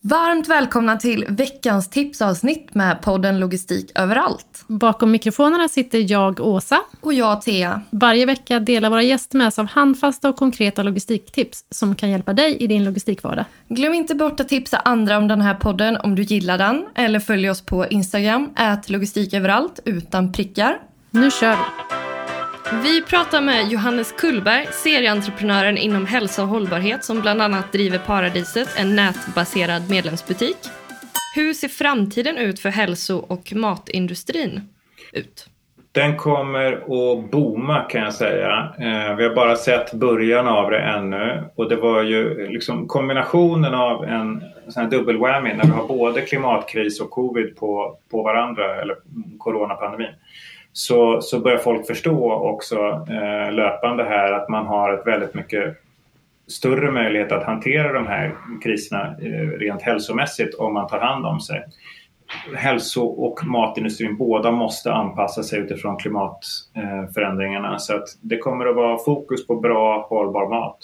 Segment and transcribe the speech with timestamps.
[0.00, 4.64] Varmt välkomna till veckans tipsavsnitt med podden Logistik överallt.
[4.66, 6.80] Bakom mikrofonerna sitter jag, Åsa.
[7.00, 7.80] Och jag, Thea.
[7.90, 12.32] Varje vecka delar våra gäster med sig av handfasta och konkreta logistiktips som kan hjälpa
[12.32, 13.44] dig i din logistikvardag.
[13.68, 17.20] Glöm inte bort att tipsa andra om den här podden om du gillar den eller
[17.20, 20.78] följ oss på Instagram, ät logistiköverallt utan prickar.
[21.10, 21.97] Nu kör vi!
[22.72, 28.68] Vi pratar med Johannes Kullberg, serieentreprenören inom hälsa och hållbarhet som bland annat driver Paradiset,
[28.78, 30.56] en nätbaserad medlemsbutik.
[31.34, 34.60] Hur ser framtiden ut för hälso och matindustrin
[35.12, 35.46] ut?
[35.92, 38.74] Den kommer att booma kan jag säga.
[38.78, 43.74] Eh, vi har bara sett början av det ännu och det var ju liksom kombinationen
[43.74, 48.22] av en sån här dubbel whammy när vi har både klimatkris och covid på, på
[48.22, 48.96] varandra, eller
[49.38, 50.14] coronapandemin
[50.78, 52.76] så, så börjar folk förstå också
[53.08, 55.76] eh, löpande här att man har ett väldigt mycket
[56.46, 61.40] större möjlighet att hantera de här kriserna eh, rent hälsomässigt om man tar hand om
[61.40, 61.64] sig.
[62.56, 68.76] Hälso och matindustrin båda måste anpassa sig utifrån klimatförändringarna eh, så att det kommer att
[68.76, 70.78] vara fokus på bra hållbar mat.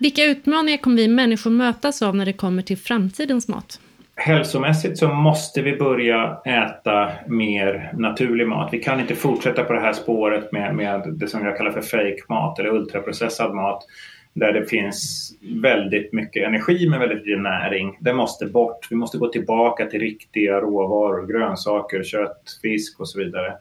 [0.00, 3.80] Vilka utmaningar kommer vi människor mötas av när det kommer till framtidens mat?
[4.16, 8.68] Hälsomässigt så måste vi börja äta mer naturlig mat.
[8.72, 11.80] Vi kan inte fortsätta på det här spåret med, med det som jag kallar för
[11.80, 13.84] fake mat eller ultraprocessad mat
[14.34, 15.30] där det finns
[15.62, 17.98] väldigt mycket energi men väldigt lite näring.
[18.00, 18.86] Det måste bort.
[18.90, 23.54] Vi måste gå tillbaka till riktiga råvaror, grönsaker, kött, fisk och så vidare.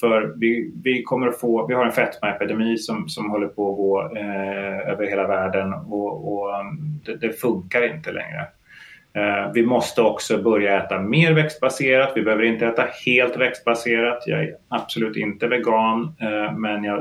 [0.00, 3.76] För vi, vi kommer att få, vi har en fetmaepidemi som, som håller på att
[3.76, 8.46] gå eh, över hela världen och, och um, det, det funkar inte längre.
[9.16, 12.12] Eh, vi måste också börja äta mer växtbaserat.
[12.14, 14.22] Vi behöver inte äta helt växtbaserat.
[14.26, 16.98] Jag är absolut inte vegan eh, men jag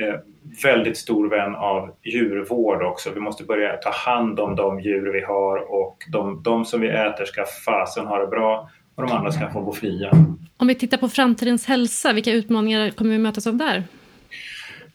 [0.00, 0.20] är
[0.62, 3.10] väldigt stor vän av djurvård också.
[3.14, 6.88] Vi måste börja ta hand om de djur vi har och de, de som vi
[6.88, 10.10] äter ska fasen ha det bra och de andra ska få gå fria.
[10.56, 13.76] Om vi tittar på framtidens hälsa, vilka utmaningar kommer vi mötas av där?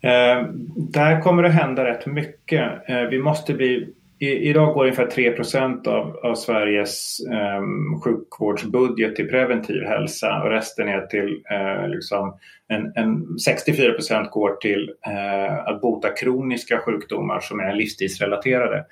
[0.01, 0.45] Eh,
[0.75, 2.89] där kommer det hända rätt mycket.
[2.89, 3.87] Eh, vi måste bli
[4.21, 5.37] i, idag går ungefär 3
[5.87, 7.61] av, av Sveriges eh,
[8.03, 12.37] sjukvårdsbudget till preventiv hälsa och resten är till eh, liksom
[12.67, 18.85] en, en 64 procent går till eh, att bota kroniska sjukdomar som är livsstilsrelaterade.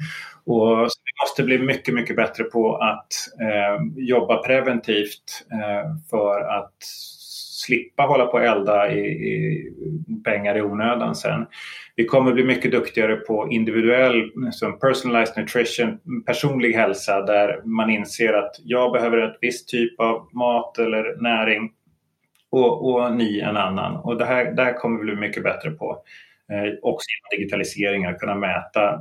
[0.45, 6.77] Och vi måste bli mycket, mycket bättre på att eh, jobba preventivt eh, för att
[7.59, 9.71] slippa hålla på och elda i, i
[10.23, 11.45] pengar i onödan sen.
[11.95, 18.33] Vi kommer bli mycket duktigare på individuell, som personalized nutrition, personlig hälsa där man inser
[18.33, 21.71] att jag behöver ett visst typ av mat eller näring
[22.49, 23.95] och, och ni en annan.
[23.95, 26.03] Och det här, det här kommer vi bli mycket bättre på.
[26.51, 28.99] Eh, också genom digitaliseringar, kunna mäta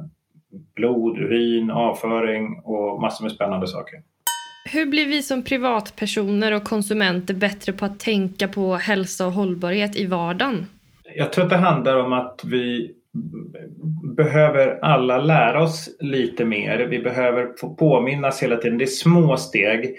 [0.74, 4.02] blod, urin, avföring och massor med spännande saker.
[4.72, 9.96] Hur blir vi som privatpersoner och konsumenter bättre på att tänka på hälsa och hållbarhet
[9.96, 10.66] i vardagen?
[11.16, 12.94] Jag tror att det handlar om att vi
[14.16, 16.86] behöver alla lära oss lite mer.
[16.90, 18.78] Vi behöver få påminnas hela tiden.
[18.78, 19.96] Det är små steg.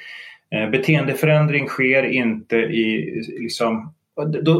[0.56, 3.94] Eh, beteendeförändring sker inte i liksom,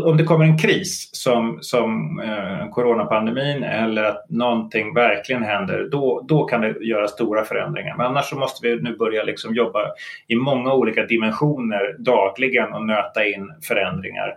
[0.06, 6.26] om det kommer en kris som, som eh, coronapandemin eller att någonting verkligen händer, då,
[6.28, 7.98] då kan det göra stora förändringar.
[7.98, 9.80] Men annars så måste vi nu börja liksom jobba
[10.28, 14.34] i många olika dimensioner dagligen och nöta in förändringar.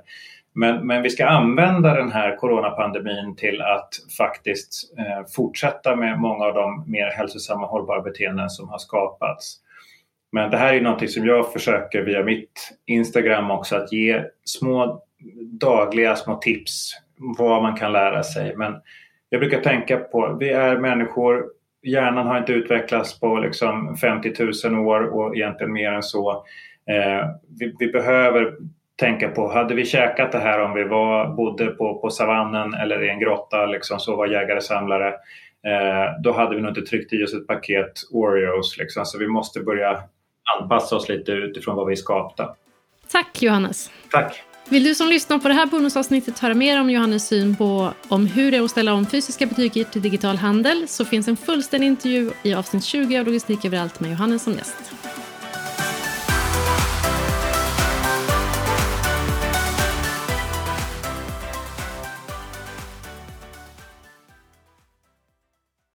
[0.55, 6.45] Men, men vi ska använda den här coronapandemin till att faktiskt eh, fortsätta med många
[6.45, 9.59] av de mer hälsosamma hållbara beteenden som har skapats.
[10.33, 15.03] Men det här är någonting som jag försöker via mitt Instagram också att ge små
[15.61, 16.93] dagliga små tips
[17.39, 18.57] vad man kan lära sig.
[18.57, 18.75] Men
[19.29, 21.45] jag brukar tänka på, vi är människor,
[21.83, 26.45] hjärnan har inte utvecklats på liksom 50 000 år och egentligen mer än så.
[26.91, 27.27] Eh,
[27.59, 28.57] vi, vi, behöver
[28.97, 33.05] tänka på, hade vi käkat det här om vi var, bodde på, på savannen eller
[33.05, 35.09] i en grotta, liksom, så var jägare-samlare,
[35.67, 38.79] eh, då hade vi nog inte tryckt i oss ett paket Oreos.
[38.79, 39.05] Liksom.
[39.05, 40.03] Så vi måste börja
[40.61, 42.55] anpassa oss lite utifrån vad vi är skapta.
[43.13, 43.91] Tack Johannes.
[44.11, 44.43] Tack.
[44.69, 48.27] Vill du som lyssnar på det här bonusavsnittet höra mer om Johannes syn på om
[48.27, 51.87] hur det är att ställa om fysiska butiker till digital handel så finns en fullständig
[51.87, 54.75] intervju i avsnitt 20 av Logistik överallt med Johannes som gäst.